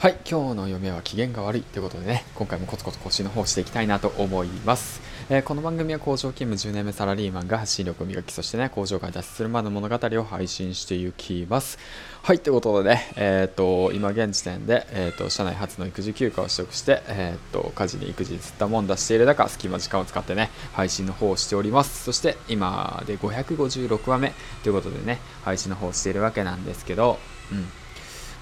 [0.00, 5.02] はい、今日の嫁は機嫌が悪いということでね、今回もコツコツ更新の方していきたいなと思います。
[5.28, 11.78] えー、この番組は工場勤務10年目サラリーマンが発信力を磨き、そしてね、工場から脱出するまでの物語を配信していきます。
[12.22, 22.04] はい、ということでね、えっ、ー、と、今現時点で、えっ、ー、と、社内初の育児休暇を取得して、えっ、と、家事に育児に釣ったもんだしている中、隙間時間を使ってね、配信の方をしております。
[22.04, 24.32] そして、今で556話目
[24.62, 27.18] ということでね、配信の方をしているわけなんですけど、
[27.52, 27.66] うん。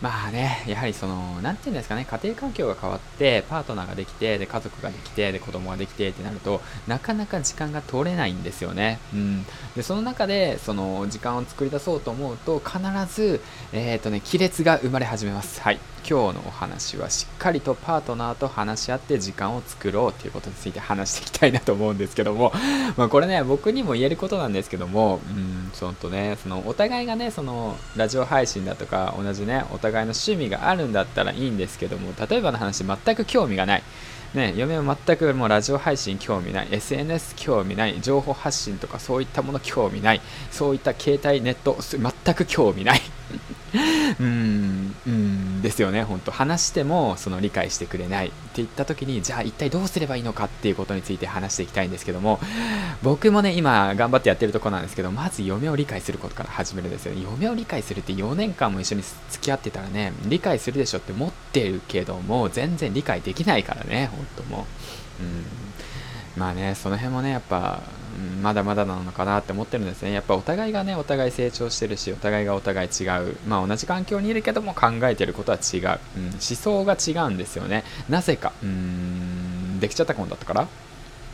[0.00, 9.00] まあね、やはりその、なんていうんですかね、家庭環境が変わって、パートナーができて、で、家族ができて、で、子供ができてってなると、なかなか時間が取れないんですよね。
[9.12, 9.44] うん。
[9.74, 12.78] で、その中で、その、時間を作り出そうと思うと、必
[13.12, 13.40] ず、
[13.72, 15.60] えっ、ー、とね、亀裂が生まれ始めます。
[15.60, 15.80] はい。
[16.08, 22.50] 今日のお話はしっかりとパートナーと話し合って時間を作ろうということについて話していきたいなと思うんですけども、
[22.96, 33.82] まあ、これね僕にも言えることなんですけどもうんそのとねそのお互いがねそのラジオ配信だとか同じねお互い互いの趣味があるんだったらいいんですけども例えばの話全く興味がない。
[34.34, 43.00] ね、嫁は全くもうラジオ配信興味ない、SNS 興味ない、情報発信とかそういったもの興味ない、そういった携帯ネット全く興味ない。
[44.20, 52.40] うん、うん、ですよね、本当話してもその理解してくれないって言った時に、じゃあ一体どうすればいいのかっていうことについて話していきたいんですけども、
[53.02, 57.22] 僕もね、今頑張ってやってるとこなんですけど、まず嫁を理解することから始めるんですよね。
[57.22, 64.66] 嫁を理解するって4年間も一緒に付き合ってたらね、理解するでしょって持ってるけども、全然理解できないからね、本当も
[65.20, 65.22] う。
[65.22, 65.44] うん
[66.36, 67.80] まあね、その辺もね、やっぱ、
[68.42, 70.12] まだまだなのかなって思ってるんですね。
[70.12, 73.36] やっぱお互いがね、お互い成長してるし、お互いがお互い違う。
[73.46, 75.80] まあ同じ環境にいるけども考えてることは違う。
[76.16, 77.84] うん、思想が違うんですよね。
[78.08, 78.52] なぜか。
[78.62, 80.68] うん、できちゃった今度だったから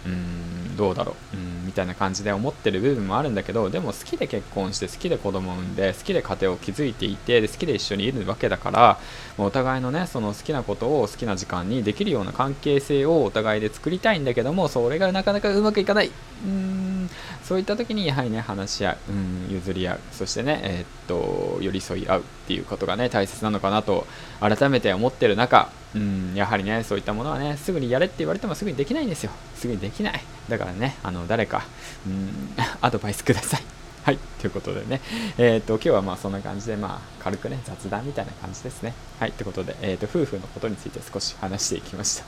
[0.07, 1.37] うん、どうだろう。
[1.37, 8.99] うんみたいな感じで思ってる部分もあるんだけどでも好きで結婚して好きで子供を産んで好きで家庭を築いていてで好きで一緒にいるわけだから
[9.39, 16.11] お互いのねその好きなことを好きな時間にできるような関係性をお互いで作りたいんだけどもそれがなかなかうまくいかない。
[16.45, 16.94] うん。
[17.43, 24.07] そういった時にやはりね話し合う、うん、譲り合うそしてね、えー、っと寄り添い合うっていうことがね大切なのかなと
[24.41, 29.31] 改めて思ってる中うん、やはりね、そういったものはね、すぐにやれって言われてもすぐにできないんですよ。
[29.55, 30.21] すぐにできない。
[30.49, 31.65] だからね、あの、誰か、
[32.07, 32.31] うん、
[32.81, 33.63] アドバイスください。
[34.03, 35.01] はい、ということでね、
[35.39, 38.93] えっ、と、今日はまあそんな感じで、まあ、軽くね、雑談みたいな感じですね。
[39.21, 42.25] はい、ということで、えっ、と、夫婦のことについて少し話していきました。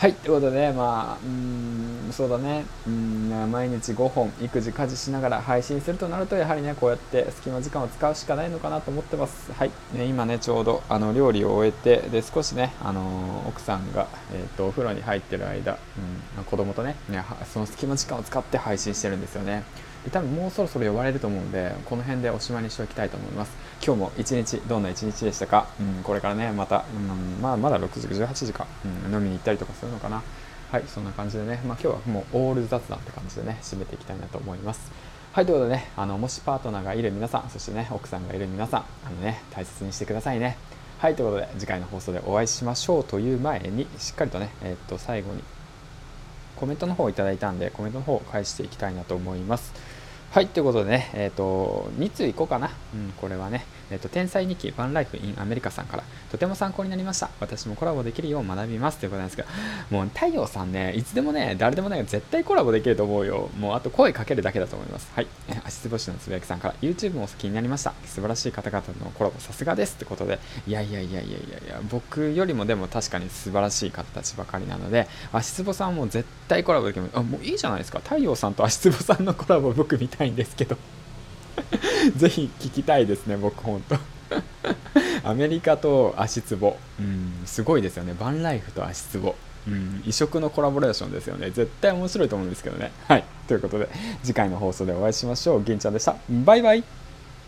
[0.00, 9.52] はい、ということで、まあ、うん、そうだね、うん、毎日5本、育児、家事しながら配信するとなると、やはりね、こうやって隙間時間を使うしかないのかなと思ってます。
[9.52, 15.76] はい、ね、今ね、ちょうどあの料理を終えて、で少しね、あの、奥さんが、えーと、お風呂に入ってる間、
[16.38, 17.22] うん、子供とねね、
[17.52, 19.64] その隙間時間を使って配信してるんですよね。
[20.10, 23.52] 多分もうそろそろ呼ばれると思うんでこの辺でおしまいにしておきたいと思います。
[23.84, 28.66] 今日も一日どんな一日でしたか、うん、これからねまた、うんまあ、まだ6時18時か、
[29.06, 30.22] うん、飲みに行ったりとかするのかな？
[30.70, 34.90] はいそんな感じでね、まあ、今日はもうオール雑談って感じでね締めていきたいなと思います。
[35.32, 40.56] はいということでねあのもしパートナーがいる皆さんそしてね奥さんがいる皆さんあのね大切にしてくださいね。
[40.98, 45.42] はいということで次回の放送でお会いしましょうという前にしっかりとねえー、っと最後に
[46.60, 49.72] コメントの方をいただいたんでコメントの方を返していきたいなと思います。
[50.30, 52.70] はい、ということでね、えっ、ー、と、2通いこうかな。
[52.94, 57.30] うん、これはね、えっ、ー、と、天才日記バンライフインアメリカさんから、とても参考になりました。
[57.40, 59.48] 私もコラボできるよう学びますということなんですけど、
[59.90, 63.50] もう太陽さんね、いつでもね、誰でもね、絶対コラボできると思うよ。
[63.58, 65.10] もうあと声かけるだけだと思います。
[65.16, 65.26] はい、
[65.64, 67.92] 足つぼしのつぶやきさんから、YouTube も気になりました。
[68.04, 70.38] 素晴らしい方々のコラボさすがですってことで、
[70.68, 77.10] いやいやいやいやいやいや、僕よりもでも確かに素晴らしい方たちばかりなので、足つぼさんも絶対コラボできる。
[77.14, 77.98] あ、もういいじゃないですか。
[77.98, 80.76] 太陽さんと足つぼさんのコラボ僕見たいいんですけど。
[82.16, 83.96] ぜひ聞きたいですね、僕、本当
[85.28, 88.14] アメリカと足つぼ、うん、すごいですよね。
[88.18, 89.34] バンライフと足つぼ。
[89.68, 91.50] うん、異色のコラボレーションですよね。
[91.50, 92.92] 絶対面白いと思うんですけどね。
[93.06, 93.24] はい。
[93.46, 93.88] ということで、
[94.22, 95.62] 次回の放送でお会いしましょう。
[95.62, 96.16] 銀ちゃんでした。
[96.30, 96.84] バイバイ。